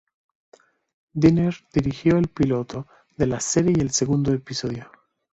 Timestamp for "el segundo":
3.81-4.33